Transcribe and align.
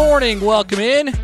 Morning. 0.00 0.40
Welcome 0.40 0.80
in. 0.80 1.14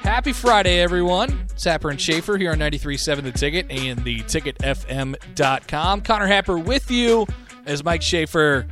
Happy 0.00 0.32
Friday, 0.32 0.80
everyone. 0.80 1.46
It's 1.52 1.64
Happer 1.64 1.90
and 1.90 2.00
Schaefer 2.00 2.38
here 2.38 2.52
on 2.52 2.58
93.7 2.58 3.22
The 3.22 3.32
Ticket 3.32 3.70
and 3.70 4.02
the 4.02 4.20
ticketfm.com. 4.20 6.00
Connor 6.00 6.26
Happer 6.26 6.58
with 6.58 6.90
you 6.90 7.26
as 7.66 7.84
Mike 7.84 8.00
Schaefer 8.00 8.66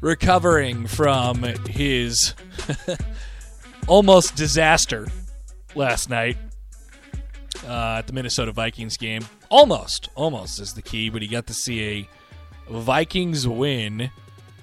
recovering 0.00 0.86
from 0.86 1.42
his 1.42 2.34
almost 3.88 4.36
disaster 4.36 5.08
last 5.74 6.08
night 6.08 6.38
uh, 7.66 7.96
at 7.98 8.06
the 8.06 8.12
Minnesota 8.12 8.52
Vikings 8.52 8.96
game. 8.96 9.26
Almost, 9.48 10.08
almost 10.14 10.60
is 10.60 10.72
the 10.72 10.82
key, 10.82 11.10
but 11.10 11.20
he 11.20 11.26
got 11.26 11.48
to 11.48 11.54
see 11.54 12.08
a 12.70 12.72
Vikings 12.72 13.48
win 13.48 14.12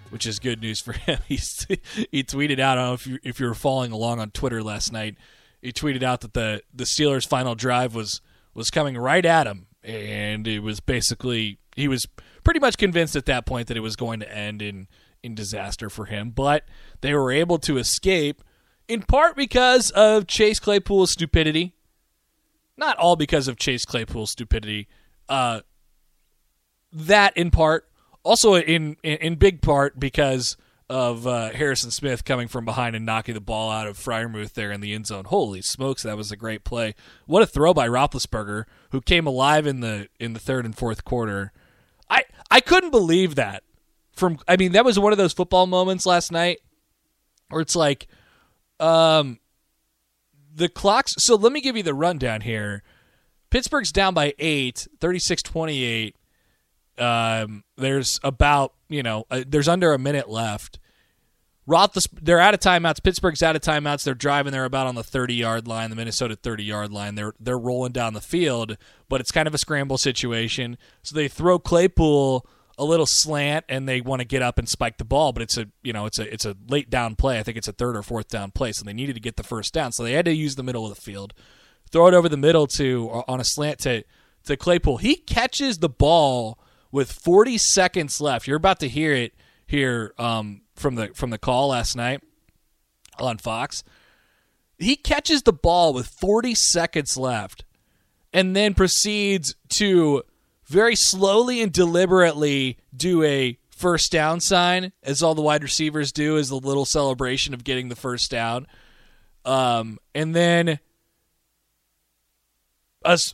which 0.09 0.25
is 0.25 0.39
good 0.39 0.61
news 0.61 0.79
for 0.79 0.93
him. 0.93 1.19
He 1.27 1.38
tweeted 1.38 2.59
out, 2.59 2.77
I 2.77 2.81
don't 2.81 2.88
know 2.88 2.93
if 2.93 3.07
you, 3.07 3.19
if 3.23 3.39
you 3.39 3.47
were 3.47 3.53
following 3.53 3.91
along 3.91 4.19
on 4.19 4.31
Twitter 4.31 4.61
last 4.63 4.91
night, 4.91 5.16
he 5.61 5.71
tweeted 5.71 6.03
out 6.03 6.21
that 6.21 6.33
the, 6.33 6.61
the 6.73 6.85
Steelers' 6.85 7.27
final 7.27 7.55
drive 7.55 7.95
was, 7.95 8.21
was 8.53 8.69
coming 8.69 8.97
right 8.97 9.25
at 9.25 9.47
him. 9.47 9.67
And 9.83 10.47
it 10.47 10.59
was 10.59 10.79
basically, 10.79 11.59
he 11.75 11.88
was 11.88 12.05
pretty 12.43 12.59
much 12.59 12.77
convinced 12.77 13.16
at 13.16 13.25
that 13.25 13.45
point 13.45 13.67
that 13.67 13.77
it 13.77 13.81
was 13.81 13.95
going 13.95 14.19
to 14.19 14.33
end 14.33 14.61
in, 14.61 14.88
in 15.23 15.35
disaster 15.35 15.89
for 15.89 16.05
him. 16.05 16.31
But 16.31 16.66
they 17.01 17.13
were 17.13 17.31
able 17.31 17.59
to 17.59 17.77
escape 17.77 18.44
in 18.88 19.03
part 19.03 19.35
because 19.35 19.91
of 19.91 20.27
Chase 20.27 20.59
Claypool's 20.59 21.11
stupidity. 21.11 21.75
Not 22.75 22.97
all 22.97 23.16
because 23.16 23.47
of 23.47 23.57
Chase 23.57 23.85
Claypool's 23.85 24.31
stupidity. 24.31 24.88
Uh, 25.27 25.61
that 26.91 27.35
in 27.38 27.51
part 27.51 27.88
also, 28.30 28.53
in, 28.53 28.95
in, 29.02 29.17
in 29.17 29.35
big 29.35 29.61
part 29.61 29.99
because 29.99 30.56
of 30.88 31.25
uh, 31.25 31.50
Harrison 31.50 31.90
Smith 31.90 32.23
coming 32.23 32.47
from 32.47 32.63
behind 32.63 32.95
and 32.95 33.06
knocking 33.06 33.34
the 33.34 33.41
ball 33.41 33.72
out 33.72 33.88
of 33.88 33.97
Freiermuth 33.97 34.53
there 34.53 34.72
in 34.72 34.81
the 34.81 34.94
end 34.94 35.07
zone. 35.07 35.25
Holy 35.25 35.62
smokes, 35.63 36.03
that 36.03 36.16
was 36.16 36.31
a 36.31 36.35
great 36.35 36.63
play! 36.63 36.94
What 37.25 37.41
a 37.41 37.47
throw 37.47 37.73
by 37.73 37.88
Roethlisberger, 37.88 38.66
who 38.91 39.01
came 39.01 39.25
alive 39.25 39.66
in 39.66 39.79
the 39.79 40.09
in 40.19 40.34
the 40.34 40.40
third 40.40 40.66
and 40.66 40.78
fourth 40.78 41.03
quarter. 41.03 41.51
I 42.07 42.23
I 42.51 42.59
couldn't 42.59 42.91
believe 42.91 43.34
that. 43.35 43.63
From 44.13 44.38
I 44.47 44.57
mean, 44.57 44.73
that 44.73 44.85
was 44.85 45.00
one 45.00 45.11
of 45.11 45.17
those 45.17 45.34
football 45.34 45.66
moments 45.66 46.06
last 46.06 46.31
night 46.31 46.59
where 47.50 47.61
it's 47.61 47.75
like, 47.75 48.07
um, 48.79 49.40
the 50.53 50.69
clocks. 50.69 51.16
So 51.17 51.35
let 51.35 51.51
me 51.51 51.61
give 51.61 51.75
you 51.75 51.84
the 51.84 51.96
rundown 51.96 52.41
here. 52.41 52.84
Pittsburgh's 53.50 53.91
down 53.91 54.13
by 54.13 54.35
eight, 54.38 54.88
36-28 55.00 56.13
um, 56.99 57.63
there's 57.77 58.19
about 58.23 58.73
you 58.87 59.03
know 59.03 59.25
uh, 59.29 59.43
there's 59.47 59.67
under 59.67 59.93
a 59.93 59.99
minute 59.99 60.29
left. 60.29 60.79
Roethlis, 61.67 62.07
they're 62.19 62.39
out 62.39 62.55
of 62.55 62.59
timeouts. 62.59 63.03
Pittsburgh's 63.03 63.43
out 63.43 63.55
of 63.55 63.61
timeouts. 63.61 64.03
They're 64.03 64.15
driving. 64.15 64.51
They're 64.51 64.65
about 64.65 64.87
on 64.87 64.95
the 64.95 65.03
30 65.03 65.35
yard 65.35 65.67
line, 65.67 65.91
the 65.91 65.95
Minnesota 65.95 66.35
30 66.35 66.63
yard 66.63 66.91
line. 66.91 67.15
They're 67.15 67.33
they're 67.39 67.59
rolling 67.59 67.91
down 67.91 68.13
the 68.13 68.21
field, 68.21 68.75
but 69.07 69.21
it's 69.21 69.31
kind 69.31 69.47
of 69.47 69.53
a 69.53 69.59
scramble 69.59 69.97
situation. 69.97 70.77
So 71.03 71.15
they 71.15 71.27
throw 71.27 71.59
Claypool 71.59 72.45
a 72.79 72.85
little 72.85 73.05
slant, 73.05 73.66
and 73.67 73.87
they 73.87 73.99
want 74.01 74.21
to 74.21 74.25
get 74.25 74.41
up 74.41 74.57
and 74.57 74.67
spike 74.67 74.97
the 74.97 75.05
ball, 75.05 75.33
but 75.33 75.43
it's 75.43 75.57
a 75.57 75.67
you 75.83 75.93
know 75.93 76.05
it's 76.05 76.17
a 76.17 76.33
it's 76.33 76.45
a 76.45 76.55
late 76.67 76.89
down 76.89 77.16
play. 77.16 77.37
I 77.37 77.43
think 77.43 77.57
it's 77.57 77.67
a 77.67 77.73
third 77.73 77.95
or 77.95 78.01
fourth 78.01 78.29
down 78.29 78.51
play, 78.51 78.71
so 78.71 78.83
they 78.83 78.93
needed 78.93 79.13
to 79.13 79.21
get 79.21 79.35
the 79.35 79.43
first 79.43 79.73
down. 79.73 79.91
So 79.91 80.03
they 80.03 80.13
had 80.13 80.25
to 80.25 80.33
use 80.33 80.55
the 80.55 80.63
middle 80.63 80.87
of 80.87 80.95
the 80.95 81.01
field, 81.01 81.33
throw 81.91 82.07
it 82.07 82.13
over 82.13 82.29
the 82.29 82.37
middle 82.37 82.66
to 82.67 83.23
on 83.27 83.39
a 83.39 83.43
slant 83.43 83.79
to 83.81 84.03
to 84.45 84.57
Claypool. 84.57 84.97
He 84.97 85.17
catches 85.17 85.79
the 85.79 85.89
ball 85.89 86.57
with 86.91 87.11
40 87.11 87.57
seconds 87.57 88.19
left. 88.19 88.47
You're 88.47 88.57
about 88.57 88.79
to 88.79 88.89
hear 88.89 89.13
it 89.13 89.33
here 89.66 90.13
um, 90.17 90.61
from 90.75 90.95
the 90.95 91.09
from 91.13 91.29
the 91.29 91.38
call 91.38 91.69
last 91.69 91.95
night 91.95 92.22
on 93.19 93.38
Fox. 93.38 93.83
He 94.77 94.95
catches 94.95 95.44
the 95.44 95.53
ball 95.53 95.94
with 95.94 96.07
40 96.07 96.55
seconds 96.55 97.17
left 97.17 97.66
and 98.31 98.55
then 98.55 98.73
proceeds 98.73 99.55
to 99.69 100.23
very 100.66 100.95
slowly 100.95 101.61
and 101.61 101.72
deliberately 101.72 102.78
do 102.95 103.23
a 103.23 103.57
first 103.69 104.11
down 104.11 104.39
sign 104.39 104.91
as 105.03 105.23
all 105.23 105.35
the 105.35 105.41
wide 105.41 105.63
receivers 105.63 106.11
do 106.11 106.38
as 106.38 106.49
the 106.49 106.55
little 106.55 106.85
celebration 106.85 107.53
of 107.53 107.63
getting 107.63 107.89
the 107.89 107.95
first 107.95 108.29
down. 108.29 108.67
Um, 109.45 109.99
and 110.13 110.35
then 110.35 110.79
us 113.03 113.33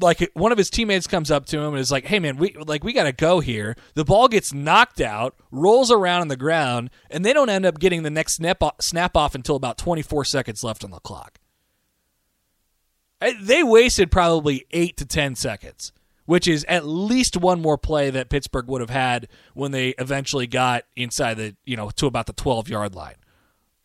like 0.00 0.30
one 0.34 0.52
of 0.52 0.58
his 0.58 0.70
teammates 0.70 1.06
comes 1.06 1.30
up 1.30 1.46
to 1.46 1.58
him 1.58 1.72
and 1.72 1.78
is 1.78 1.90
like, 1.90 2.04
"Hey 2.06 2.18
man, 2.18 2.36
we 2.36 2.54
like 2.54 2.84
we 2.84 2.92
got 2.92 3.04
to 3.04 3.12
go 3.12 3.40
here." 3.40 3.76
The 3.94 4.04
ball 4.04 4.28
gets 4.28 4.52
knocked 4.52 5.00
out, 5.00 5.34
rolls 5.50 5.90
around 5.90 6.22
on 6.22 6.28
the 6.28 6.36
ground, 6.36 6.90
and 7.10 7.24
they 7.24 7.32
don't 7.32 7.48
end 7.48 7.66
up 7.66 7.78
getting 7.78 8.02
the 8.02 8.10
next 8.10 8.36
snap 8.36 8.62
off, 8.62 8.74
snap 8.80 9.16
off 9.16 9.34
until 9.34 9.56
about 9.56 9.78
24 9.78 10.24
seconds 10.24 10.62
left 10.62 10.84
on 10.84 10.90
the 10.90 11.00
clock. 11.00 11.38
They 13.40 13.62
wasted 13.62 14.10
probably 14.10 14.66
8 14.72 14.96
to 14.98 15.06
10 15.06 15.36
seconds, 15.36 15.92
which 16.26 16.46
is 16.46 16.64
at 16.68 16.86
least 16.86 17.36
one 17.36 17.62
more 17.62 17.78
play 17.78 18.10
that 18.10 18.28
Pittsburgh 18.28 18.68
would 18.68 18.82
have 18.82 18.90
had 18.90 19.28
when 19.54 19.72
they 19.72 19.90
eventually 19.98 20.46
got 20.46 20.84
inside 20.96 21.34
the, 21.34 21.56
you 21.64 21.76
know, 21.76 21.88
to 21.90 22.06
about 22.06 22.26
the 22.26 22.34
12-yard 22.34 22.94
line 22.94 23.16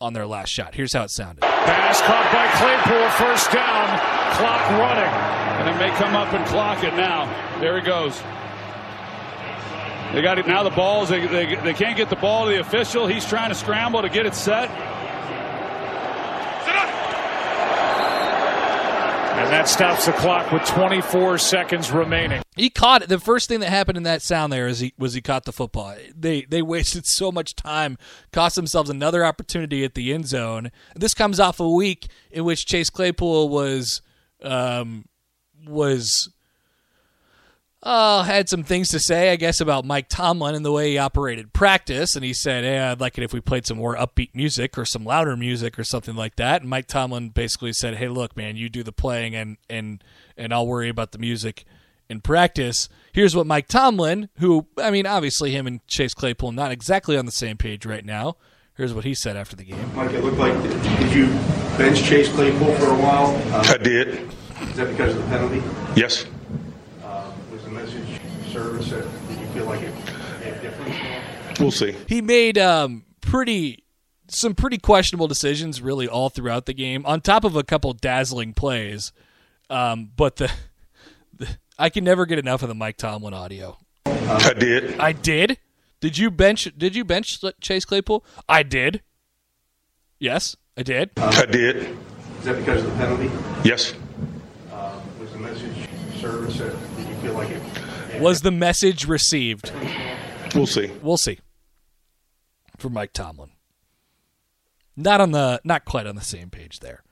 on 0.02 0.12
their 0.12 0.26
last 0.26 0.50
shot. 0.50 0.74
Here's 0.74 0.92
how 0.92 1.04
it 1.04 1.10
sounded. 1.10 1.40
Pass 1.40 2.02
caught 2.02 2.30
by 2.30 2.46
Claypool, 2.58 3.08
first 3.26 3.50
down, 3.50 3.98
clock 4.36 4.70
running. 4.78 5.41
And 5.62 5.78
may 5.78 5.90
come 5.96 6.16
up 6.16 6.32
and 6.32 6.44
clock 6.46 6.82
it 6.82 6.94
now. 6.94 7.26
There 7.60 7.78
he 7.78 7.86
goes. 7.86 8.20
They 10.12 10.20
got 10.20 10.38
it 10.38 10.46
now. 10.46 10.62
The 10.62 10.70
balls 10.70 11.08
they, 11.08 11.26
they, 11.26 11.54
they 11.56 11.72
can't 11.72 11.96
get 11.96 12.10
the 12.10 12.16
ball 12.16 12.46
to 12.46 12.50
the 12.50 12.60
official. 12.60 13.06
He's 13.06 13.24
trying 13.24 13.48
to 13.48 13.54
scramble 13.54 14.02
to 14.02 14.08
get 14.08 14.26
it 14.26 14.34
set. 14.34 14.68
And 19.38 19.50
that 19.50 19.68
stops 19.68 20.06
the 20.06 20.12
clock 20.12 20.52
with 20.52 20.64
24 20.66 21.38
seconds 21.38 21.90
remaining. 21.90 22.42
He 22.54 22.70
caught 22.70 23.02
it. 23.02 23.08
The 23.08 23.18
first 23.18 23.48
thing 23.48 23.60
that 23.60 23.70
happened 23.70 23.96
in 23.96 24.02
that 24.02 24.22
sound 24.22 24.52
there 24.52 24.68
is 24.68 24.80
he 24.80 24.92
was 24.98 25.14
he 25.14 25.20
caught 25.20 25.46
the 25.46 25.52
football. 25.52 25.96
They 26.14 26.42
they 26.42 26.62
wasted 26.62 27.06
so 27.06 27.32
much 27.32 27.56
time, 27.56 27.98
cost 28.32 28.56
themselves 28.56 28.90
another 28.90 29.24
opportunity 29.24 29.84
at 29.84 29.94
the 29.94 30.12
end 30.12 30.28
zone. 30.28 30.70
This 30.94 31.14
comes 31.14 31.40
off 31.40 31.58
a 31.58 31.68
week 31.68 32.08
in 32.30 32.44
which 32.44 32.66
Chase 32.66 32.90
Claypool 32.90 33.48
was 33.48 34.02
um, 34.42 35.06
was 35.66 36.30
uh, 37.82 38.22
had 38.22 38.48
some 38.48 38.62
things 38.62 38.88
to 38.90 39.00
say, 39.00 39.32
I 39.32 39.36
guess, 39.36 39.60
about 39.60 39.84
Mike 39.84 40.08
Tomlin 40.08 40.54
and 40.54 40.64
the 40.64 40.70
way 40.70 40.90
he 40.90 40.98
operated 40.98 41.52
practice. 41.52 42.14
And 42.14 42.24
he 42.24 42.32
said, 42.32 42.62
hey, 42.62 42.78
I'd 42.78 43.00
like 43.00 43.18
it 43.18 43.24
if 43.24 43.32
we 43.32 43.40
played 43.40 43.66
some 43.66 43.78
more 43.78 43.96
upbeat 43.96 44.34
music 44.34 44.78
or 44.78 44.84
some 44.84 45.04
louder 45.04 45.36
music 45.36 45.78
or 45.78 45.84
something 45.84 46.14
like 46.14 46.36
that. 46.36 46.60
And 46.60 46.70
Mike 46.70 46.86
Tomlin 46.86 47.30
basically 47.30 47.72
said, 47.72 47.96
hey, 47.96 48.08
look, 48.08 48.36
man, 48.36 48.56
you 48.56 48.68
do 48.68 48.84
the 48.84 48.92
playing 48.92 49.34
and, 49.34 49.56
and, 49.68 50.02
and 50.36 50.54
I'll 50.54 50.66
worry 50.66 50.88
about 50.88 51.10
the 51.10 51.18
music 51.18 51.64
in 52.08 52.20
practice. 52.20 52.88
Here's 53.12 53.34
what 53.34 53.46
Mike 53.46 53.66
Tomlin, 53.66 54.28
who, 54.38 54.66
I 54.78 54.90
mean, 54.90 55.06
obviously 55.06 55.50
him 55.50 55.66
and 55.66 55.84
Chase 55.88 56.14
Claypool 56.14 56.52
not 56.52 56.70
exactly 56.70 57.16
on 57.16 57.26
the 57.26 57.32
same 57.32 57.56
page 57.56 57.84
right 57.84 58.04
now. 58.04 58.36
Here's 58.74 58.94
what 58.94 59.04
he 59.04 59.14
said 59.14 59.36
after 59.36 59.56
the 59.56 59.64
game. 59.64 59.94
Mike, 59.94 60.12
it 60.12 60.22
looked 60.22 60.38
like, 60.38 60.54
did 60.62 61.12
you 61.12 61.26
bench 61.76 62.02
Chase 62.04 62.28
Claypool 62.32 62.74
for 62.76 62.86
a 62.86 62.94
while? 62.94 63.34
Uh, 63.52 63.64
I 63.66 63.76
did. 63.76 64.30
Is 64.70 64.76
that 64.76 64.88
because 64.88 65.14
of 65.14 65.22
the 65.22 65.28
penalty? 65.28 65.62
Yes. 65.94 66.26
Uh, 67.04 67.30
was 67.50 67.62
the 67.64 67.70
message 67.70 68.20
service 68.52 68.90
that 68.90 69.04
did 69.28 69.38
you 69.38 69.46
feel 69.48 69.66
like 69.66 69.82
it 69.82 69.94
made 70.40 70.54
a 70.54 70.60
difference? 70.60 71.60
We'll 71.60 71.70
see. 71.70 71.94
He 72.08 72.20
made 72.20 72.58
um, 72.58 73.04
pretty 73.20 73.84
some 74.28 74.54
pretty 74.54 74.78
questionable 74.78 75.28
decisions 75.28 75.82
really 75.82 76.08
all 76.08 76.30
throughout 76.30 76.66
the 76.66 76.74
game, 76.74 77.04
on 77.06 77.20
top 77.20 77.44
of 77.44 77.56
a 77.56 77.62
couple 77.62 77.92
dazzling 77.92 78.54
plays. 78.54 79.12
Um, 79.68 80.10
but 80.16 80.36
the, 80.36 80.50
the 81.34 81.48
I 81.78 81.88
can 81.88 82.04
never 82.04 82.26
get 82.26 82.38
enough 82.38 82.62
of 82.62 82.68
the 82.68 82.74
Mike 82.74 82.96
Tomlin 82.96 83.34
audio. 83.34 83.78
I 84.06 84.54
did. 84.54 84.98
I 84.98 85.12
did. 85.12 85.58
Did 86.00 86.18
you 86.18 86.30
bench? 86.30 86.68
Did 86.76 86.96
you 86.96 87.04
bench 87.04 87.42
Chase 87.60 87.84
Claypool? 87.84 88.24
I 88.48 88.62
did. 88.62 89.02
Yes, 90.18 90.56
I 90.76 90.82
did. 90.82 91.10
I 91.16 91.46
did. 91.46 91.76
Is 92.38 92.44
that 92.44 92.56
because 92.56 92.84
of 92.84 92.90
the 92.90 92.96
penalty? 92.96 93.30
Yes. 93.64 93.94
Uh, 94.72 94.98
was 95.20 95.32
the 95.32 95.38
message 95.38 95.88
service 96.22 96.56
that 96.58 97.08
you 97.08 97.14
feel 97.16 97.34
like 97.34 97.50
it 97.50 97.60
made 98.12 98.22
Was 98.22 98.42
the 98.42 98.52
message 98.52 99.06
received? 99.08 99.72
We'll 100.54 100.66
see. 100.66 100.90
We'll 101.02 101.16
see. 101.16 101.40
For 102.78 102.88
Mike 102.88 103.12
Tomlin. 103.12 103.50
Not 104.96 105.20
on 105.20 105.32
the 105.32 105.60
not 105.64 105.84
quite 105.84 106.06
on 106.06 106.14
the 106.14 106.22
same 106.22 106.48
page 106.48 106.78
there. 106.78 107.02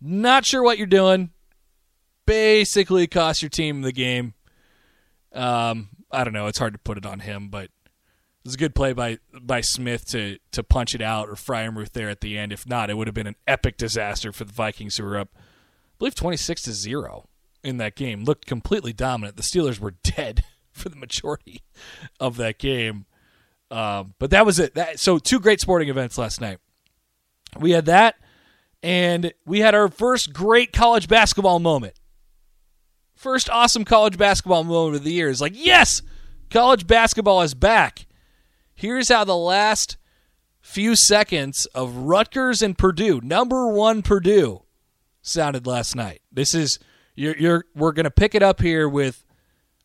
Not 0.00 0.44
sure 0.44 0.62
what 0.62 0.76
you're 0.76 0.86
doing. 0.86 1.30
Basically 2.26 3.06
cost 3.06 3.40
your 3.40 3.48
team 3.48 3.80
the 3.80 3.92
game. 3.92 4.34
Um, 5.32 5.88
I 6.10 6.22
don't 6.24 6.32
know, 6.34 6.46
it's 6.46 6.58
hard 6.58 6.74
to 6.74 6.78
put 6.78 6.98
it 6.98 7.06
on 7.06 7.20
him, 7.20 7.48
but 7.48 7.64
it 7.64 7.70
was 8.44 8.54
a 8.54 8.58
good 8.58 8.74
play 8.74 8.92
by 8.92 9.18
by 9.40 9.62
Smith 9.62 10.04
to 10.08 10.38
to 10.52 10.62
punch 10.62 10.94
it 10.94 11.00
out 11.00 11.28
or 11.30 11.34
Freiermuth 11.34 11.92
there 11.92 12.10
at 12.10 12.20
the 12.20 12.36
end. 12.36 12.52
If 12.52 12.66
not, 12.66 12.90
it 12.90 12.98
would 12.98 13.06
have 13.06 13.14
been 13.14 13.26
an 13.26 13.36
epic 13.46 13.78
disaster 13.78 14.30
for 14.30 14.44
the 14.44 14.52
Vikings 14.52 14.96
who 14.96 15.04
were 15.04 15.16
up 15.16 15.30
I 15.34 15.40
believe 15.98 16.14
26 16.14 16.62
to 16.62 16.72
0 16.72 17.28
in 17.66 17.78
that 17.78 17.96
game. 17.96 18.24
Looked 18.24 18.46
completely 18.46 18.92
dominant. 18.92 19.36
The 19.36 19.42
Steelers 19.42 19.80
were 19.80 19.94
dead 20.02 20.44
for 20.72 20.88
the 20.88 20.96
majority 20.96 21.62
of 22.20 22.36
that 22.36 22.58
game. 22.58 23.06
Um, 23.70 24.14
but 24.18 24.30
that 24.30 24.46
was 24.46 24.58
it. 24.58 24.74
That, 24.74 25.00
so 25.00 25.18
two 25.18 25.40
great 25.40 25.60
sporting 25.60 25.88
events 25.88 26.16
last 26.16 26.40
night. 26.40 26.58
We 27.58 27.72
had 27.72 27.86
that, 27.86 28.16
and 28.82 29.32
we 29.44 29.60
had 29.60 29.74
our 29.74 29.88
first 29.88 30.32
great 30.32 30.72
college 30.72 31.08
basketball 31.08 31.58
moment. 31.58 31.94
First 33.14 33.48
awesome 33.50 33.84
college 33.84 34.18
basketball 34.18 34.62
moment 34.62 34.96
of 34.96 35.04
the 35.04 35.12
year 35.12 35.28
is 35.28 35.40
like, 35.40 35.54
yes, 35.56 36.02
college 36.50 36.86
basketball 36.86 37.42
is 37.42 37.54
back. 37.54 38.06
Here's 38.74 39.08
how 39.08 39.24
the 39.24 39.36
last 39.36 39.96
few 40.60 40.94
seconds 40.94 41.66
of 41.74 41.96
Rutgers 41.96 42.60
and 42.60 42.76
Purdue, 42.76 43.20
number 43.22 43.68
one 43.68 44.02
Purdue, 44.02 44.64
sounded 45.22 45.66
last 45.66 45.96
night. 45.96 46.20
This 46.30 46.54
is 46.54 46.78
you're, 47.16 47.36
you're 47.36 47.64
we're 47.74 47.92
gonna 47.92 48.10
pick 48.10 48.34
it 48.34 48.42
up 48.42 48.60
here 48.60 48.88
with 48.88 49.24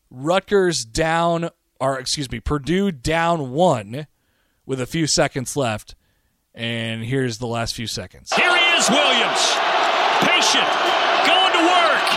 Rutgers 0.09 0.83
down, 0.85 1.49
or 1.79 1.97
excuse 1.97 2.29
me, 2.29 2.39
Purdue 2.39 2.91
down 2.91 3.51
one 3.51 4.07
with 4.65 4.79
a 4.81 4.85
few 4.85 5.07
seconds 5.07 5.55
left. 5.55 5.95
And 6.53 7.01
here's 7.03 7.37
the 7.37 7.47
last 7.47 7.73
few 7.73 7.87
seconds. 7.87 8.33
Here 8.33 8.53
he 8.53 8.65
is, 8.75 8.89
Williams. 8.89 9.55
Patient. 10.19 10.67
Going 11.23 11.53
to 11.55 11.63
work. 11.63 12.07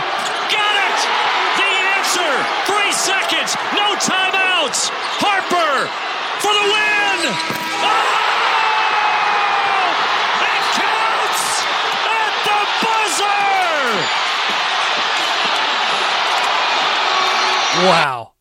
Got 0.51 0.75
it. 0.75 0.99
The 1.55 1.71
answer. 1.95 2.31
Three 2.67 2.91
seconds. 2.91 3.55
No 3.71 3.95
timeouts. 3.95 4.91
Harper 5.23 5.87
for 6.43 6.51
the 6.51 6.67
win. 6.67 7.31
Oh! 7.79 8.35
It 10.43 10.63
counts 10.83 11.63
at 12.11 12.33
the 12.43 12.59
buzzer. 12.83 14.25
Wow. 17.83 18.33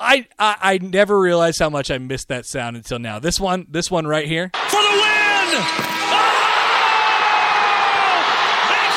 I, 0.00 0.26
I 0.38 0.56
I 0.60 0.78
never 0.78 1.18
realized 1.18 1.58
how 1.60 1.70
much 1.70 1.90
I 1.90 1.98
missed 1.98 2.28
that 2.28 2.46
sound 2.46 2.76
until 2.76 2.98
now. 2.98 3.18
This 3.18 3.38
one, 3.38 3.66
this 3.70 3.90
one 3.90 4.06
right 4.06 4.26
here. 4.26 4.50
For 4.52 4.82
the 4.82 4.90
win. 4.90 5.02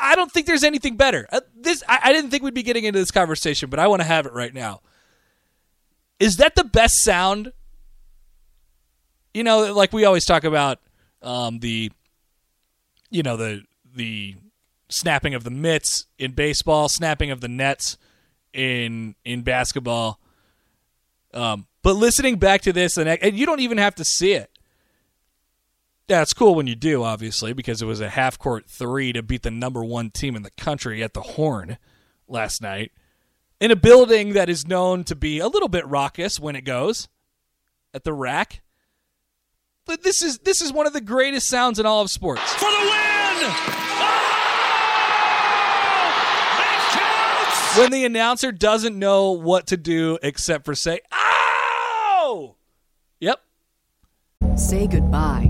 I 0.00 0.14
don't 0.16 0.32
think 0.32 0.46
there's 0.46 0.64
anything 0.64 0.96
better. 0.96 1.28
Uh, 1.30 1.40
this 1.54 1.84
I, 1.88 2.00
I 2.04 2.12
didn't 2.12 2.30
think 2.30 2.42
we'd 2.42 2.54
be 2.54 2.62
getting 2.62 2.84
into 2.84 2.98
this 2.98 3.10
conversation, 3.10 3.70
but 3.70 3.78
I 3.78 3.86
want 3.86 4.00
to 4.00 4.06
have 4.08 4.26
it 4.26 4.32
right 4.32 4.52
now. 4.52 4.80
Is 6.18 6.38
that 6.38 6.54
the 6.54 6.64
best 6.64 7.02
sound? 7.02 7.52
You 9.32 9.44
know, 9.44 9.72
like 9.72 9.92
we 9.92 10.04
always 10.04 10.24
talk 10.24 10.44
about 10.44 10.80
um, 11.22 11.60
the, 11.60 11.92
you 13.10 13.22
know 13.22 13.36
the 13.36 13.62
the 13.94 14.34
snapping 14.90 15.34
of 15.34 15.44
the 15.44 15.50
mitts 15.50 16.06
in 16.18 16.32
baseball, 16.32 16.88
snapping 16.88 17.30
of 17.30 17.40
the 17.40 17.48
nets 17.48 17.96
in 18.52 19.14
in 19.24 19.42
basketball. 19.42 20.20
Um, 21.32 21.66
but 21.82 21.94
listening 21.94 22.36
back 22.36 22.62
to 22.62 22.72
this, 22.72 22.96
and, 22.96 23.08
and 23.08 23.36
you 23.36 23.46
don't 23.46 23.60
even 23.60 23.78
have 23.78 23.94
to 23.96 24.04
see 24.04 24.32
it. 24.32 24.50
Yeah, 26.08 26.22
it's 26.22 26.32
cool 26.32 26.56
when 26.56 26.66
you 26.66 26.74
do, 26.74 27.04
obviously, 27.04 27.52
because 27.52 27.80
it 27.80 27.86
was 27.86 28.00
a 28.00 28.08
half 28.08 28.36
court 28.36 28.66
three 28.68 29.12
to 29.12 29.22
beat 29.22 29.42
the 29.42 29.50
number 29.50 29.84
one 29.84 30.10
team 30.10 30.34
in 30.34 30.42
the 30.42 30.50
country 30.50 31.04
at 31.04 31.14
the 31.14 31.20
Horn 31.20 31.78
last 32.26 32.60
night 32.60 32.90
in 33.60 33.70
a 33.70 33.76
building 33.76 34.32
that 34.32 34.48
is 34.48 34.66
known 34.66 35.04
to 35.04 35.14
be 35.14 35.38
a 35.38 35.46
little 35.46 35.68
bit 35.68 35.86
raucous 35.86 36.40
when 36.40 36.56
it 36.56 36.62
goes 36.62 37.08
at 37.94 38.02
the 38.04 38.12
RAC. 38.12 38.60
But 39.86 40.02
this 40.02 40.22
is 40.22 40.38
this 40.40 40.60
is 40.60 40.72
one 40.72 40.86
of 40.86 40.92
the 40.92 41.00
greatest 41.00 41.48
sounds 41.48 41.78
in 41.78 41.86
all 41.86 42.02
of 42.02 42.10
sports. 42.10 42.54
For 42.54 42.70
the 42.70 42.78
win. 42.78 42.90
Oh! 42.90 43.46
It 46.58 46.80
counts. 46.98 47.59
When 47.76 47.92
the 47.92 48.04
announcer 48.04 48.50
doesn't 48.50 48.98
know 48.98 49.32
what 49.32 49.68
to 49.68 49.76
do 49.76 50.18
except 50.22 50.64
for 50.64 50.74
say, 50.74 51.00
"Ow!" 51.12 52.56
Yep. 53.20 53.40
Say 54.56 54.86
goodbye 54.88 55.49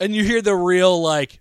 And 0.00 0.14
you 0.14 0.24
hear 0.24 0.42
the 0.42 0.54
real 0.54 1.02
like 1.02 1.40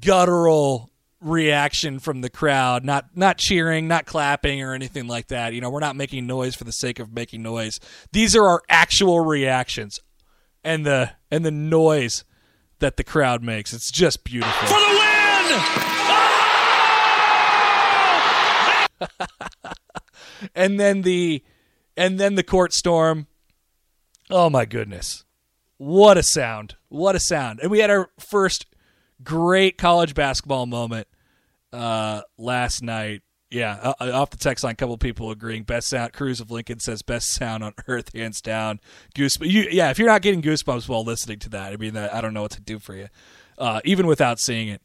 guttural 0.00 0.90
reaction 1.20 1.98
from 1.98 2.20
the 2.20 2.28
crowd 2.28 2.84
not 2.84 3.06
not 3.16 3.38
cheering 3.38 3.88
not 3.88 4.04
clapping 4.04 4.62
or 4.62 4.74
anything 4.74 5.06
like 5.06 5.28
that. 5.28 5.54
You 5.54 5.60
know 5.60 5.70
we're 5.70 5.80
not 5.80 5.96
making 5.96 6.26
noise 6.26 6.54
for 6.54 6.64
the 6.64 6.72
sake 6.72 6.98
of 6.98 7.12
making 7.12 7.42
noise. 7.42 7.80
These 8.12 8.36
are 8.36 8.46
our 8.46 8.62
actual 8.68 9.20
reactions 9.20 10.00
and 10.62 10.84
the 10.84 11.12
and 11.30 11.44
the 11.44 11.50
noise 11.50 12.24
that 12.80 12.96
the 12.96 13.04
crowd 13.04 13.42
makes. 13.42 13.72
It's 13.72 13.90
just 13.90 14.24
beautiful. 14.24 14.68
For 14.68 14.74
the 14.74 14.88
win. 14.88 15.00
Oh! 19.00 19.72
and 20.54 20.78
then 20.78 21.02
the 21.02 21.42
and 21.96 22.18
then 22.18 22.34
the 22.34 22.42
court 22.42 22.72
storm. 22.72 23.26
Oh 24.30 24.50
my 24.50 24.64
goodness 24.64 25.23
what 25.78 26.16
a 26.16 26.22
sound 26.22 26.76
what 26.88 27.14
a 27.14 27.20
sound 27.20 27.60
and 27.60 27.70
we 27.70 27.78
had 27.78 27.90
our 27.90 28.10
first 28.18 28.66
great 29.22 29.76
college 29.78 30.14
basketball 30.14 30.66
moment 30.66 31.06
uh 31.72 32.20
last 32.38 32.82
night 32.82 33.22
yeah 33.50 33.92
uh, 34.00 34.12
off 34.12 34.30
the 34.30 34.36
text 34.36 34.64
line 34.64 34.72
a 34.72 34.76
couple 34.76 34.96
people 34.96 35.30
agreeing 35.30 35.62
best 35.62 35.88
sound 35.88 36.12
cruz 36.12 36.40
of 36.40 36.50
lincoln 36.50 36.78
says 36.78 37.02
best 37.02 37.32
sound 37.32 37.64
on 37.64 37.72
earth 37.88 38.14
hands 38.14 38.40
down 38.40 38.80
goose 39.14 39.36
you, 39.40 39.66
yeah 39.70 39.90
if 39.90 39.98
you're 39.98 40.08
not 40.08 40.22
getting 40.22 40.42
goosebumps 40.42 40.88
while 40.88 41.04
listening 41.04 41.38
to 41.38 41.48
that 41.48 41.72
i 41.72 41.76
mean 41.76 41.96
i 41.96 42.20
don't 42.20 42.34
know 42.34 42.42
what 42.42 42.52
to 42.52 42.60
do 42.60 42.78
for 42.78 42.94
you 42.94 43.08
uh, 43.58 43.80
even 43.84 44.06
without 44.06 44.38
seeing 44.38 44.68
it. 44.68 44.82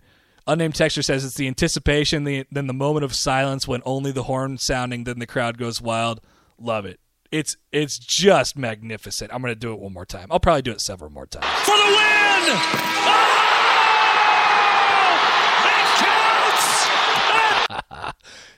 Unnamed 0.47 0.75
texture 0.75 1.03
says 1.03 1.23
it's 1.23 1.35
the 1.35 1.47
anticipation, 1.47 2.23
the, 2.23 2.45
then 2.51 2.67
the 2.67 2.73
moment 2.73 3.03
of 3.03 3.13
silence 3.13 3.67
when 3.67 3.81
only 3.85 4.11
the 4.11 4.23
horn 4.23 4.57
sounding, 4.57 5.03
then 5.03 5.19
the 5.19 5.27
crowd 5.27 5.57
goes 5.57 5.81
wild. 5.81 6.21
Love 6.57 6.85
it. 6.85 6.99
It's 7.31 7.57
it's 7.71 7.99
just 7.99 8.57
magnificent. 8.57 9.31
I'm 9.33 9.41
going 9.41 9.53
to 9.53 9.59
do 9.59 9.71
it 9.73 9.79
one 9.79 9.93
more 9.93 10.05
time. 10.05 10.27
I'll 10.31 10.39
probably 10.39 10.63
do 10.63 10.71
it 10.71 10.81
several 10.81 11.11
more 11.11 11.27
times. 11.27 11.45
For 11.45 11.77
the 11.77 11.83
win! 11.85 12.59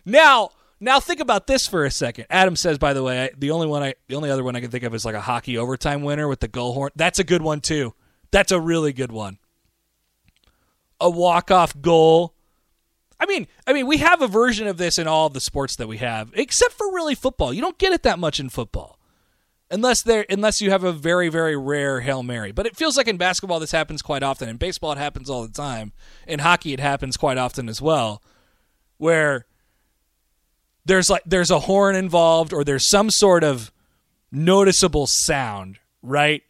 Now, 0.06 0.50
now 0.80 1.00
think 1.00 1.20
about 1.20 1.48
this 1.48 1.68
for 1.68 1.86
a 1.86 1.92
second. 1.92 2.26
Adam 2.30 2.56
says, 2.56 2.78
by 2.78 2.94
the 2.94 3.04
way, 3.04 3.26
I, 3.26 3.30
the 3.38 3.52
only 3.52 3.68
one 3.68 3.84
I, 3.84 3.94
the 4.08 4.16
only 4.16 4.32
other 4.32 4.44
one 4.44 4.56
I 4.56 4.62
can 4.62 4.72
think 4.72 4.84
of 4.84 4.96
is 4.96 5.06
like 5.06 5.16
a 5.16 5.22
hockey 5.22 5.58
overtime 5.58 6.02
winner 6.02 6.28
with 6.28 6.40
the 6.40 6.48
goal 6.48 6.74
horn. 6.74 6.92
That's 6.96 7.20
a 7.20 7.24
good 7.24 7.42
one 7.42 7.62
too. 7.62 7.94
That's 8.32 8.52
a 8.52 8.60
really 8.60 8.94
good 8.94 9.12
one. 9.12 9.38
A 11.00 11.10
walk 11.10 11.52
off 11.52 11.80
goal. 11.80 12.36
I 13.22 13.28
mean, 13.28 13.48
I 13.68 13.74
mean, 13.74 13.86
we 13.86 13.98
have 13.98 14.24
a 14.24 14.28
version 14.28 14.66
of 14.66 14.78
this 14.78 14.98
in 14.98 15.08
all 15.08 15.30
the 15.30 15.40
sports 15.40 15.76
that 15.76 15.88
we 15.88 15.98
have, 15.98 16.32
except 16.34 16.74
for 16.74 16.92
really 16.92 17.14
football. 17.14 17.54
You 17.54 17.62
don't 17.62 17.78
get 17.78 17.94
it 17.94 18.02
that 18.02 18.18
much 18.18 18.40
in 18.40 18.50
football, 18.50 18.98
unless 19.70 20.02
there, 20.02 20.26
unless 20.28 20.60
you 20.60 20.72
have 20.72 20.84
a 20.84 20.92
very, 20.92 21.30
very 21.30 21.56
rare 21.56 22.00
hail 22.00 22.24
mary. 22.24 22.52
But 22.52 22.66
it 22.66 22.76
feels 22.76 22.98
like 22.98 23.08
in 23.08 23.18
basketball 23.18 23.60
this 23.60 23.74
happens 23.74 24.02
quite 24.02 24.24
often. 24.24 24.50
In 24.50 24.58
baseball, 24.58 24.92
it 24.94 24.98
happens 24.98 25.30
all 25.30 25.44
the 25.44 25.54
time. 25.54 25.94
In 26.28 26.40
hockey, 26.40 26.74
it 26.74 26.80
happens 26.80 27.16
quite 27.16 27.38
often 27.38 27.70
as 27.70 27.80
well, 27.80 28.24
where 28.98 29.46
there's 30.86 31.08
like 31.08 31.22
there's 31.24 31.52
a 31.52 31.60
horn 31.60 31.96
involved 31.96 32.54
or 32.54 32.64
there's 32.64 32.90
some 32.90 33.12
sort 33.12 33.44
of 33.44 33.72
noticeable 34.32 35.06
sound, 35.08 35.78
right? 36.02 36.42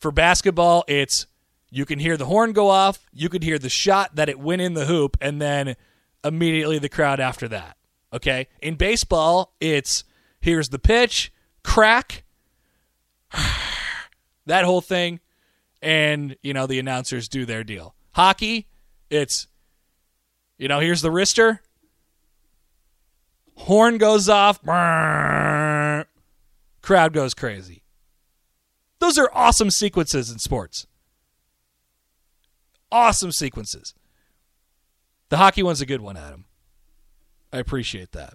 For 0.00 0.10
basketball, 0.10 0.82
it's 0.88 1.27
you 1.70 1.84
can 1.84 1.98
hear 1.98 2.16
the 2.16 2.26
horn 2.26 2.52
go 2.52 2.68
off, 2.68 3.06
you 3.12 3.28
can 3.28 3.42
hear 3.42 3.58
the 3.58 3.68
shot 3.68 4.16
that 4.16 4.28
it 4.28 4.38
went 4.38 4.62
in 4.62 4.74
the 4.74 4.86
hoop, 4.86 5.16
and 5.20 5.40
then 5.40 5.76
immediately 6.24 6.78
the 6.78 6.88
crowd 6.88 7.20
after 7.20 7.48
that. 7.48 7.76
Okay? 8.12 8.48
In 8.62 8.76
baseball, 8.76 9.54
it's 9.60 10.04
here's 10.40 10.70
the 10.70 10.78
pitch, 10.78 11.32
crack, 11.62 12.24
that 14.46 14.64
whole 14.64 14.80
thing, 14.80 15.20
and 15.82 16.36
you 16.42 16.54
know, 16.54 16.66
the 16.66 16.78
announcers 16.78 17.28
do 17.28 17.44
their 17.44 17.64
deal. 17.64 17.94
Hockey, 18.12 18.66
it's 19.10 19.46
you 20.56 20.68
know, 20.68 20.80
here's 20.80 21.02
the 21.02 21.10
wrister, 21.10 21.60
horn 23.54 23.98
goes 23.98 24.28
off, 24.28 24.62
crowd 24.64 26.06
goes 27.12 27.34
crazy. 27.34 27.82
Those 28.98 29.18
are 29.18 29.30
awesome 29.32 29.70
sequences 29.70 30.30
in 30.30 30.38
sports. 30.38 30.86
Awesome 32.90 33.32
sequences. 33.32 33.94
The 35.28 35.36
hockey 35.36 35.62
one's 35.62 35.80
a 35.80 35.86
good 35.86 36.00
one, 36.00 36.16
Adam. 36.16 36.46
I 37.52 37.58
appreciate 37.58 38.12
that. 38.12 38.34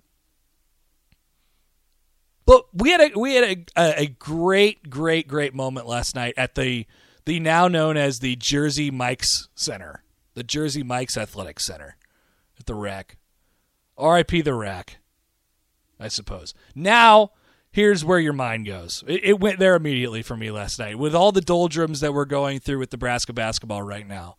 But 2.45 2.65
we 2.73 2.91
had 2.91 3.01
a 3.01 3.19
we 3.19 3.35
had 3.35 3.67
a, 3.75 4.01
a, 4.01 4.07
great, 4.07 4.89
great, 4.89 5.27
great 5.27 5.53
moment 5.53 5.87
last 5.87 6.13
night 6.13 6.33
at 6.35 6.55
the 6.55 6.85
the 7.25 7.39
now 7.39 7.67
known 7.67 7.95
as 7.95 8.19
the 8.19 8.35
Jersey 8.35 8.91
Mike's 8.91 9.47
Center, 9.55 10.03
the 10.33 10.43
Jersey 10.43 10.83
Mike's 10.83 11.17
Athletic 11.17 11.59
Center 11.59 11.95
at 12.59 12.65
the 12.65 12.75
RAC. 12.75 13.17
R.I.P. 13.97 14.41
the 14.41 14.53
RAC. 14.53 14.97
I 15.99 16.09
suppose. 16.09 16.53
Now, 16.75 17.31
here's 17.71 18.03
where 18.03 18.19
your 18.19 18.33
mind 18.33 18.65
goes. 18.65 19.03
It, 19.07 19.23
it, 19.23 19.39
went 19.39 19.59
there 19.59 19.75
immediately 19.75 20.21
for 20.21 20.35
me 20.35 20.51
last 20.51 20.79
night. 20.79 20.97
With 20.97 21.15
all 21.15 21.31
the 21.31 21.39
doldrums 21.39 22.01
that 22.01 22.13
we're 22.13 22.25
going 22.25 22.59
through 22.59 22.79
with 22.79 22.91
Nebraska 22.91 23.31
basketball 23.31 23.83
right 23.83 24.07
now, 24.07 24.35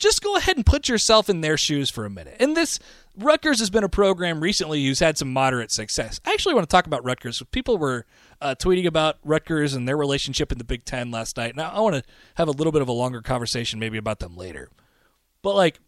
just 0.00 0.22
go 0.22 0.34
ahead 0.34 0.56
and 0.56 0.66
put 0.66 0.88
yourself 0.88 1.28
in 1.28 1.42
their 1.42 1.56
shoes 1.56 1.90
for 1.90 2.04
a 2.04 2.10
minute. 2.10 2.36
And 2.40 2.56
this, 2.56 2.80
Rutgers 3.16 3.60
has 3.60 3.70
been 3.70 3.84
a 3.84 3.88
program 3.88 4.40
recently 4.40 4.84
who's 4.84 4.98
had 4.98 5.18
some 5.18 5.32
moderate 5.32 5.70
success. 5.70 6.20
I 6.24 6.32
actually 6.32 6.54
want 6.54 6.68
to 6.68 6.74
talk 6.74 6.86
about 6.86 7.04
Rutgers. 7.04 7.42
People 7.52 7.78
were 7.78 8.06
uh, 8.40 8.54
tweeting 8.58 8.86
about 8.86 9.18
Rutgers 9.22 9.74
and 9.74 9.86
their 9.86 9.96
relationship 9.96 10.50
in 10.50 10.58
the 10.58 10.64
Big 10.64 10.84
Ten 10.84 11.10
last 11.10 11.36
night. 11.36 11.54
Now, 11.54 11.70
I 11.70 11.80
want 11.80 11.96
to 11.96 12.02
have 12.34 12.48
a 12.48 12.52
little 12.52 12.72
bit 12.72 12.82
of 12.82 12.88
a 12.88 12.92
longer 12.92 13.20
conversation 13.20 13.78
maybe 13.78 13.98
about 13.98 14.18
them 14.18 14.36
later. 14.36 14.70
But, 15.42 15.54
like, 15.54 15.78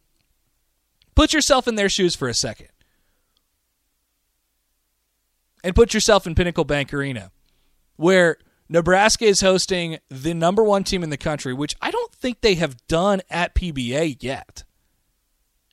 put 1.14 1.32
yourself 1.32 1.66
in 1.66 1.74
their 1.74 1.88
shoes 1.88 2.14
for 2.14 2.28
a 2.28 2.34
second 2.34 2.68
and 5.64 5.74
put 5.74 5.94
yourself 5.94 6.26
in 6.26 6.34
Pinnacle 6.34 6.64
Bank 6.64 6.92
Arena, 6.92 7.30
where 7.96 8.36
Nebraska 8.72 9.26
is 9.26 9.42
hosting 9.42 9.98
the 10.08 10.32
number 10.32 10.64
one 10.64 10.82
team 10.82 11.02
in 11.02 11.10
the 11.10 11.18
country, 11.18 11.52
which 11.52 11.76
I 11.82 11.90
don't 11.90 12.10
think 12.10 12.40
they 12.40 12.54
have 12.54 12.86
done 12.86 13.20
at 13.28 13.54
PBA 13.54 14.16
yet. 14.22 14.64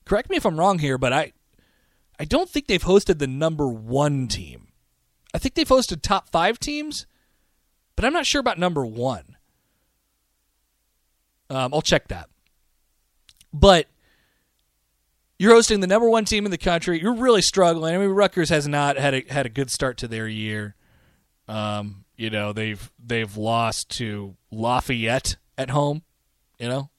Correct 0.04 0.30
me 0.30 0.36
if 0.36 0.46
I'm 0.46 0.60
wrong 0.60 0.80
here, 0.80 0.98
but 0.98 1.14
I 1.14 1.32
I 2.20 2.26
don't 2.26 2.50
think 2.50 2.68
they've 2.68 2.84
hosted 2.84 3.20
the 3.20 3.28
number 3.28 3.70
one 3.70 4.28
team. 4.28 4.68
I 5.34 5.38
think 5.38 5.56
they've 5.56 5.66
hosted 5.66 6.02
top 6.02 6.30
five 6.30 6.60
teams, 6.60 7.08
but 7.96 8.04
I'm 8.04 8.12
not 8.12 8.26
sure 8.26 8.42
about 8.42 8.60
number 8.60 8.86
one. 8.86 9.38
Um, 11.50 11.74
I'll 11.74 11.82
check 11.82 12.10
that. 12.10 12.28
But 13.54 13.88
you're 15.38 15.54
hosting 15.54 15.80
the 15.80 15.88
number 15.88 16.10
one 16.10 16.26
team 16.26 16.44
in 16.44 16.52
the 16.52 16.58
country. 16.58 17.02
You're 17.02 17.14
really 17.16 17.42
struggling. 17.42 17.96
I 17.96 17.98
mean, 17.98 18.10
Rutgers 18.10 18.50
has 18.50 18.68
not 18.68 18.98
had 18.98 19.14
a 19.14 19.24
had 19.30 19.46
a 19.46 19.50
good 19.50 19.72
start 19.72 19.98
to 20.00 20.08
their 20.10 20.28
year. 20.28 20.76
Um, 21.48 22.04
you 22.20 22.30
know, 22.30 22.52
they've 22.52 22.92
they've 23.04 23.38
lost 23.38 23.92
to 23.92 24.36
Lafayette 24.52 25.38
at 25.58 25.70
home. 25.70 26.04
You 26.60 26.68
know, 26.68 26.90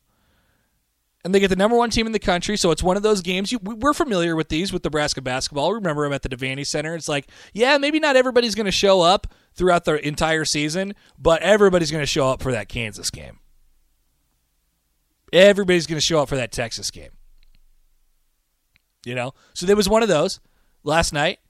and 1.23 1.35
they 1.35 1.41
get 1.41 1.49
the 1.49 1.57
number 1.57 1.77
one 1.77 1.91
team 1.91 2.07
in 2.07 2.13
the 2.13 2.19
country. 2.19 2.57
So 2.57 2.71
it's 2.71 2.83
one 2.83 2.97
of 2.97 3.03
those 3.03 3.21
games. 3.21 3.53
You, 3.53 3.59
we're 3.59 3.93
familiar 3.93 4.35
with 4.35 4.49
these 4.49 4.73
with 4.73 4.83
Nebraska 4.83 5.21
basketball. 5.21 5.75
Remember 5.75 6.05
them 6.05 6.15
at 6.15 6.23
the 6.23 6.31
Devaney 6.31 6.67
Center. 6.67 6.95
It's 6.95 7.09
like, 7.09 7.27
yeah, 7.53 7.77
maybe 7.77 8.01
not 8.01 8.17
everybody's 8.17 8.55
going 8.55 8.65
to 8.65 8.73
show 8.73 9.03
up 9.03 9.27
throughout 9.55 9.85
the 9.85 10.05
entire 10.07 10.47
season, 10.47 10.95
but 11.19 11.43
everybody's 11.43 11.91
going 11.91 12.03
to 12.03 12.07
show 12.07 12.31
up 12.31 12.41
for 12.43 12.53
that 12.53 12.71
Kansas 12.71 13.11
game. 13.11 13.41
Everybody's 15.35 15.87
going 15.87 15.99
to 15.99 16.05
show 16.05 16.21
up 16.21 16.31
for 16.31 16.37
that 16.37 16.51
Texas 16.51 16.91
game. 16.91 17.11
You 19.05 19.15
know, 19.15 19.35
so 19.53 19.67
there 19.67 19.77
was 19.77 19.89
one 19.89 20.03
of 20.03 20.09
those 20.09 20.41
last 20.83 21.13
night. 21.13 21.41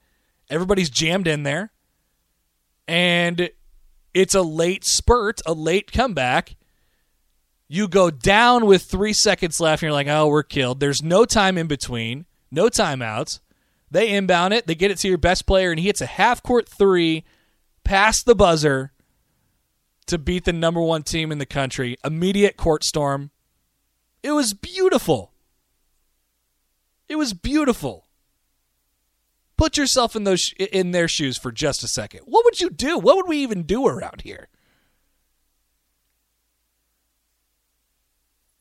Everybody's 0.49 0.89
jammed 0.89 1.27
in 1.27 1.43
there, 1.43 1.71
and 2.85 3.49
it's 4.13 4.35
a 4.35 4.41
late 4.41 4.83
spurt, 4.83 5.41
a 5.45 5.53
late 5.53 5.91
comeback. 5.91 6.55
You 7.67 7.87
go 7.87 8.11
down 8.11 8.65
with 8.65 8.83
three 8.83 9.13
seconds 9.13 9.59
left, 9.59 9.81
and 9.81 9.87
you're 9.87 9.93
like, 9.93 10.07
oh, 10.07 10.27
we're 10.27 10.43
killed. 10.43 10.79
There's 10.79 11.01
no 11.01 11.25
time 11.25 11.57
in 11.57 11.67
between, 11.67 12.25
no 12.51 12.67
timeouts. 12.67 13.39
They 13.89 14.09
inbound 14.09 14.53
it, 14.53 14.67
they 14.67 14.75
get 14.75 14.91
it 14.91 14.97
to 14.99 15.07
your 15.07 15.17
best 15.17 15.45
player, 15.45 15.71
and 15.71 15.79
he 15.79 15.87
hits 15.87 16.01
a 16.01 16.05
half 16.05 16.41
court 16.41 16.67
three 16.67 17.23
past 17.83 18.25
the 18.25 18.35
buzzer 18.35 18.91
to 20.07 20.17
beat 20.17 20.45
the 20.45 20.53
number 20.53 20.81
one 20.81 21.03
team 21.03 21.31
in 21.31 21.37
the 21.37 21.45
country. 21.45 21.97
Immediate 22.03 22.57
court 22.57 22.83
storm. 22.83 23.31
It 24.23 24.31
was 24.31 24.53
beautiful. 24.53 25.31
It 27.07 27.15
was 27.15 27.33
beautiful. 27.33 28.07
Put 29.61 29.77
yourself 29.77 30.15
in 30.15 30.23
those 30.23 30.55
in 30.57 30.89
their 30.89 31.07
shoes 31.07 31.37
for 31.37 31.51
just 31.51 31.83
a 31.83 31.87
second. 31.87 32.21
What 32.25 32.43
would 32.45 32.59
you 32.59 32.71
do? 32.71 32.97
What 32.97 33.15
would 33.17 33.27
we 33.27 33.37
even 33.43 33.61
do 33.61 33.85
around 33.85 34.21
here? 34.21 34.47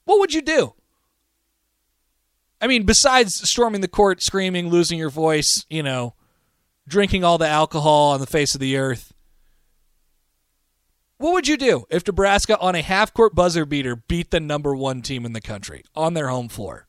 What 0.04 0.18
would 0.18 0.34
you 0.34 0.42
do? 0.42 0.74
I 2.60 2.66
mean, 2.66 2.84
besides 2.84 3.48
storming 3.48 3.80
the 3.80 3.88
court, 3.88 4.22
screaming, 4.22 4.68
losing 4.68 4.98
your 4.98 5.08
voice, 5.08 5.64
you 5.70 5.82
know, 5.82 6.12
drinking 6.86 7.24
all 7.24 7.38
the 7.38 7.48
alcohol 7.48 8.10
on 8.10 8.20
the 8.20 8.26
face 8.26 8.54
of 8.54 8.60
the 8.60 8.76
earth. 8.76 9.14
What 11.16 11.32
would 11.32 11.48
you 11.48 11.56
do 11.56 11.86
if 11.88 12.06
Nebraska 12.06 12.58
on 12.58 12.74
a 12.74 12.82
half 12.82 13.14
court 13.14 13.34
buzzer 13.34 13.64
beater 13.64 13.96
beat 13.96 14.30
the 14.32 14.38
number 14.38 14.76
one 14.76 15.00
team 15.00 15.24
in 15.24 15.32
the 15.32 15.40
country 15.40 15.82
on 15.94 16.12
their 16.12 16.28
home 16.28 16.50
floor? 16.50 16.88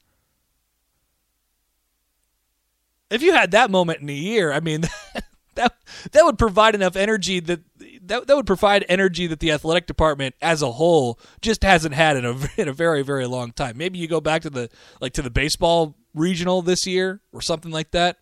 If 3.11 3.21
you 3.21 3.33
had 3.33 3.51
that 3.51 3.69
moment 3.69 4.01
in 4.01 4.09
a 4.09 4.13
year, 4.13 4.51
I 4.51 4.61
mean, 4.61 4.81
that 5.55 5.75
that 6.11 6.25
would 6.25 6.39
provide 6.39 6.73
enough 6.73 6.95
energy 6.95 7.39
that 7.41 7.59
that 8.03 8.25
that 8.27 8.35
would 8.35 8.47
provide 8.47 8.85
energy 8.89 9.27
that 9.27 9.39
the 9.39 9.51
athletic 9.51 9.85
department 9.85 10.33
as 10.41 10.61
a 10.61 10.71
whole 10.71 11.19
just 11.41 11.63
hasn't 11.63 11.93
had 11.93 12.17
in 12.17 12.25
a 12.25 12.35
in 12.57 12.67
a 12.67 12.73
very 12.73 13.03
very 13.03 13.27
long 13.27 13.51
time. 13.51 13.77
Maybe 13.77 13.99
you 13.99 14.07
go 14.07 14.21
back 14.21 14.41
to 14.43 14.49
the 14.49 14.69
like 14.99 15.13
to 15.13 15.21
the 15.21 15.29
baseball 15.29 15.95
regional 16.13 16.61
this 16.61 16.87
year 16.87 17.21
or 17.31 17.41
something 17.41 17.71
like 17.71 17.91
that. 17.91 18.17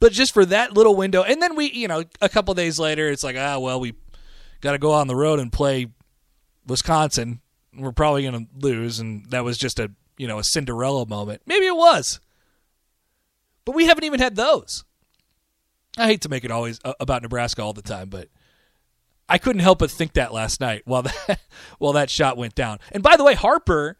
But 0.00 0.10
just 0.10 0.34
for 0.34 0.44
that 0.46 0.74
little 0.74 0.96
window, 0.96 1.22
and 1.22 1.40
then 1.40 1.54
we, 1.54 1.70
you 1.70 1.86
know, 1.86 2.02
a 2.20 2.28
couple 2.28 2.52
days 2.54 2.80
later, 2.80 3.08
it's 3.08 3.22
like, 3.22 3.36
ah, 3.38 3.60
well, 3.60 3.78
we 3.78 3.94
got 4.60 4.72
to 4.72 4.78
go 4.78 4.90
on 4.90 5.06
the 5.06 5.14
road 5.14 5.38
and 5.38 5.52
play 5.52 5.92
Wisconsin. 6.66 7.40
We're 7.72 7.92
probably 7.92 8.22
going 8.22 8.46
to 8.46 8.66
lose, 8.66 8.98
and 8.98 9.30
that 9.30 9.44
was 9.44 9.56
just 9.56 9.78
a 9.78 9.92
you 10.16 10.26
know, 10.26 10.38
a 10.38 10.44
Cinderella 10.44 11.06
moment. 11.06 11.42
Maybe 11.46 11.66
it 11.66 11.76
was. 11.76 12.20
But 13.64 13.74
we 13.74 13.86
haven't 13.86 14.04
even 14.04 14.20
had 14.20 14.36
those. 14.36 14.84
I 15.96 16.06
hate 16.06 16.22
to 16.22 16.28
make 16.28 16.44
it 16.44 16.50
always 16.50 16.80
uh, 16.84 16.94
about 17.00 17.22
Nebraska 17.22 17.62
all 17.62 17.72
the 17.72 17.82
time, 17.82 18.08
but 18.08 18.28
I 19.28 19.38
couldn't 19.38 19.60
help 19.60 19.78
but 19.78 19.90
think 19.90 20.14
that 20.14 20.32
last 20.32 20.60
night 20.60 20.82
while 20.84 21.02
that 21.26 21.40
while 21.78 21.92
that 21.92 22.10
shot 22.10 22.36
went 22.36 22.54
down. 22.54 22.78
And 22.90 23.02
by 23.02 23.16
the 23.16 23.24
way, 23.24 23.34
Harper 23.34 23.98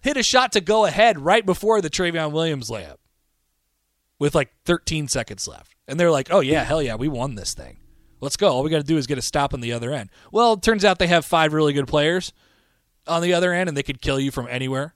hit 0.00 0.16
a 0.16 0.22
shot 0.22 0.52
to 0.52 0.60
go 0.60 0.86
ahead 0.86 1.18
right 1.18 1.44
before 1.44 1.80
the 1.80 1.90
Trevion 1.90 2.32
Williams 2.32 2.70
layup 2.70 2.96
with 4.18 4.34
like 4.34 4.52
13 4.64 5.08
seconds 5.08 5.46
left. 5.46 5.74
And 5.88 5.98
they're 5.98 6.10
like, 6.10 6.28
"Oh 6.30 6.40
yeah, 6.40 6.64
hell 6.64 6.82
yeah, 6.82 6.94
we 6.94 7.08
won 7.08 7.34
this 7.34 7.54
thing. 7.54 7.78
Let's 8.20 8.36
go. 8.36 8.48
All 8.48 8.62
we 8.62 8.70
got 8.70 8.78
to 8.78 8.84
do 8.84 8.96
is 8.96 9.06
get 9.06 9.18
a 9.18 9.22
stop 9.22 9.52
on 9.52 9.60
the 9.60 9.72
other 9.72 9.92
end." 9.92 10.10
Well, 10.30 10.54
it 10.54 10.62
turns 10.62 10.84
out 10.84 10.98
they 10.98 11.08
have 11.08 11.24
five 11.24 11.52
really 11.52 11.72
good 11.72 11.88
players 11.88 12.32
on 13.06 13.22
the 13.22 13.34
other 13.34 13.52
end, 13.52 13.68
and 13.68 13.76
they 13.76 13.82
could 13.82 14.00
kill 14.00 14.18
you 14.20 14.30
from 14.30 14.46
anywhere. 14.48 14.94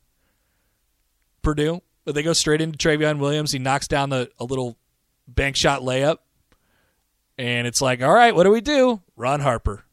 Purdue, 1.43 1.83
but 2.05 2.15
they 2.15 2.23
go 2.23 2.33
straight 2.33 2.61
into 2.61 2.79
Trevion 2.79 3.19
Williams. 3.19 3.53
He 3.53 3.59
knocks 3.59 3.87
down 3.87 4.11
the 4.11 4.31
a 4.39 4.45
little 4.45 4.77
bank 5.29 5.57
shot 5.57 5.83
layup, 5.83 6.19
and 7.37 7.67
it's 7.67 7.81
like, 7.81 8.03
all 8.03 8.15
right, 8.15 8.35
what 8.35 8.45
do 8.45 8.51
we 8.51 8.61
do? 8.61 9.03
Ron 9.17 9.41
Harper. 9.41 9.85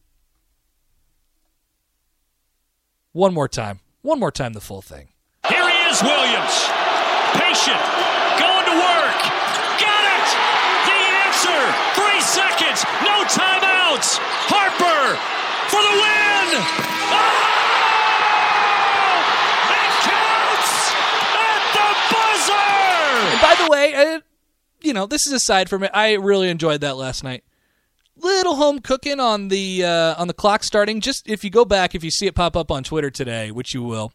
One 3.14 3.34
more 3.34 3.50
time. 3.50 3.82
One 4.02 4.20
more 4.20 4.32
time, 4.32 4.54
the 4.54 4.62
full 4.62 4.82
thing. 4.82 5.10
Here 5.50 5.68
he 5.68 5.78
is, 5.90 6.02
Williams. 6.02 6.56
Patient. 7.36 7.82
Going 8.40 8.66
to 8.66 8.76
work. 8.80 9.20
Got 9.78 10.04
it. 10.16 10.28
The 10.88 11.00
answer. 11.28 11.60
Three 12.00 12.22
seconds. 12.24 12.88
No 13.04 13.28
timeouts. 13.28 14.18
Harper 14.48 15.20
for 15.68 15.82
the 15.84 15.96
win. 16.00 16.48
Oh! 17.12 17.52
It 19.76 19.92
counts 20.08 20.96
at 21.36 21.62
the 21.76 21.90
buzzer. 22.16 23.31
By 23.42 23.56
the 23.56 23.72
way, 23.72 23.94
uh, 23.96 24.20
you 24.82 24.94
know, 24.94 25.06
this 25.06 25.26
is 25.26 25.34
aside 25.34 25.70
from 25.70 25.84
it. 25.84 25.92
I 25.94 26.14
really 26.14 26.50
enjoyed 26.50 26.82
that 26.82 26.98
last 26.98 27.24
night. 27.24 27.44
Little 28.18 28.56
home 28.56 28.80
cooking 28.80 29.20
on 29.20 29.48
the 29.48 29.84
uh, 29.84 30.16
on 30.18 30.28
the 30.28 30.34
clock 30.34 30.64
starting. 30.64 31.02
Just 31.02 31.28
if 31.28 31.44
you 31.44 31.50
go 31.50 31.66
back, 31.66 31.96
if 31.96 32.04
you 32.04 32.12
see 32.12 32.28
it 32.28 32.36
pop 32.36 32.56
up 32.56 32.70
on 32.70 32.84
Twitter 32.84 33.10
today, 33.10 33.52
which 33.52 33.74
you 33.74 33.82
will, 33.82 34.14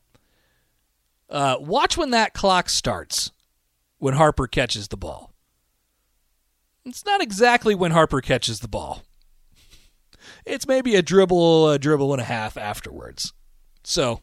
uh, 1.28 1.56
watch 1.58 1.96
when 1.96 2.10
that 2.10 2.34
clock 2.34 2.68
starts. 2.68 3.32
When 3.98 4.12
Harper 4.14 4.46
catches 4.46 4.88
the 4.88 4.96
ball, 4.98 5.32
it's 6.84 7.06
not 7.06 7.22
exactly 7.22 7.74
when 7.74 7.92
Harper 7.92 8.20
catches 8.20 8.60
the 8.60 8.68
ball. 8.68 9.02
It's 10.44 10.68
maybe 10.68 10.94
a 10.96 11.02
dribble, 11.02 11.70
a 11.70 11.78
dribble 11.78 12.12
and 12.12 12.20
a 12.20 12.26
half 12.26 12.58
afterwards. 12.58 13.32
So, 13.84 14.20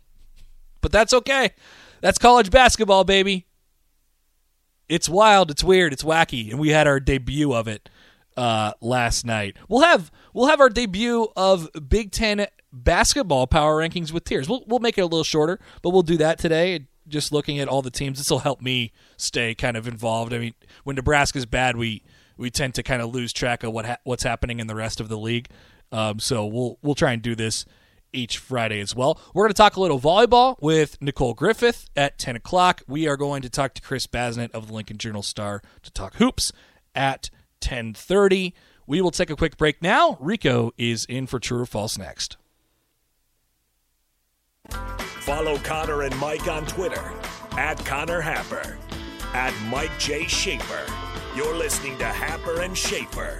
but 0.81 0.91
that's 0.91 1.11
okay. 1.11 1.53
That's 2.01 2.19
college 2.19 2.51
basketball, 2.51 3.03
baby 3.03 3.47
it's 4.93 5.09
wild, 5.09 5.49
it's 5.49 5.63
weird, 5.63 5.91
it's 5.91 6.03
wacky, 6.03 6.51
and 6.51 6.59
we 6.59 6.69
had 6.69 6.85
our 6.85 6.99
debut 6.99 7.51
of 7.51 7.67
it 7.67 7.89
uh, 8.37 8.73
last 8.79 9.25
night. 9.25 9.57
We'll 9.67 9.81
have 9.81 10.11
we'll 10.33 10.47
have 10.47 10.61
our 10.61 10.69
debut 10.69 11.29
of 11.35 11.67
Big 11.89 12.11
Ten 12.11 12.45
basketball 12.71 13.47
power 13.47 13.81
rankings 13.81 14.11
with 14.11 14.23
tears. 14.23 14.47
We'll 14.47 14.63
we'll 14.67 14.79
make 14.79 14.99
it 14.99 15.01
a 15.01 15.05
little 15.05 15.23
shorter, 15.23 15.59
but 15.81 15.89
we'll 15.89 16.03
do 16.03 16.17
that 16.17 16.37
today. 16.37 16.85
Just 17.07 17.31
looking 17.31 17.57
at 17.59 17.67
all 17.67 17.81
the 17.81 17.89
teams, 17.89 18.19
this 18.19 18.29
will 18.29 18.39
help 18.39 18.61
me 18.61 18.91
stay 19.17 19.55
kind 19.55 19.75
of 19.75 19.87
involved. 19.87 20.31
I 20.31 20.37
mean, 20.37 20.53
when 20.83 20.95
Nebraska's 20.95 21.47
bad, 21.47 21.75
we 21.75 22.03
we 22.37 22.51
tend 22.51 22.75
to 22.75 22.83
kind 22.83 23.01
of 23.01 23.11
lose 23.11 23.33
track 23.33 23.63
of 23.63 23.73
what 23.73 23.85
ha- 23.85 23.97
what's 24.03 24.23
happening 24.23 24.59
in 24.59 24.67
the 24.67 24.75
rest 24.75 24.99
of 24.99 25.09
the 25.09 25.17
league. 25.17 25.49
Um, 25.91 26.19
so 26.19 26.45
we'll 26.45 26.77
we'll 26.83 26.93
try 26.93 27.13
and 27.13 27.21
do 27.23 27.33
this 27.33 27.65
each 28.13 28.37
Friday 28.37 28.79
as 28.79 28.95
well. 28.95 29.19
We're 29.33 29.43
going 29.43 29.53
to 29.53 29.57
talk 29.57 29.75
a 29.75 29.81
little 29.81 29.99
volleyball 29.99 30.55
with 30.61 31.01
Nicole 31.01 31.33
Griffith 31.33 31.89
at 31.95 32.17
10 32.17 32.35
o'clock. 32.35 32.81
We 32.87 33.07
are 33.07 33.17
going 33.17 33.41
to 33.41 33.49
talk 33.49 33.73
to 33.75 33.81
Chris 33.81 34.07
Basnett 34.07 34.51
of 34.51 34.67
the 34.67 34.73
Lincoln 34.73 34.97
Journal 34.97 35.23
Star 35.23 35.61
to 35.81 35.91
talk 35.91 36.15
hoops 36.15 36.51
at 36.95 37.29
10:30. 37.61 38.53
We 38.85 39.01
will 39.01 39.11
take 39.11 39.29
a 39.29 39.35
quick 39.35 39.57
break 39.57 39.81
now. 39.81 40.17
Rico 40.19 40.71
is 40.77 41.05
in 41.05 41.27
for 41.27 41.39
true 41.39 41.61
or 41.61 41.65
false 41.65 41.97
next. 41.97 42.37
Follow 44.69 45.57
Connor 45.59 46.01
and 46.01 46.17
Mike 46.19 46.47
on 46.47 46.65
Twitter 46.65 47.13
at 47.57 47.83
Connor 47.85 48.21
Happer, 48.21 48.77
at 49.33 49.53
Mike 49.69 49.97
J. 49.99 50.27
Schaefer. 50.27 50.85
You're 51.35 51.55
listening 51.55 51.97
to 51.99 52.05
Happer 52.05 52.61
and 52.61 52.77
Schaefer. 52.77 53.39